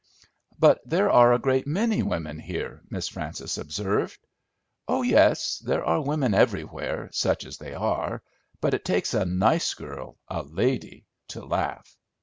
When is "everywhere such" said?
6.33-7.45